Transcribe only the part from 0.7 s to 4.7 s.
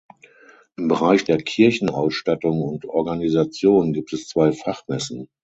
Im Bereich der Kirchenausstattung und Organisation gibt es zwei